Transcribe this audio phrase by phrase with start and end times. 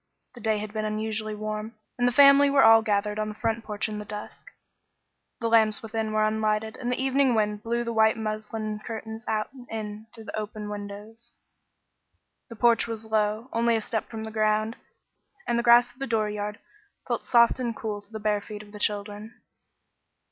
[0.33, 3.63] The day had been unusually warm, and the family were all gathered on the front
[3.63, 4.47] porch in the dusk.
[5.39, 9.53] The lamps within were unlighted, and the evening wind blew the white muslin curtains out
[9.53, 11.33] and in through the opened windows.
[12.49, 14.75] The porch was low, only a step from the ground,
[15.47, 16.57] and the grass of the dooryard
[17.07, 19.43] felt soft and cool to the bare feet of the children.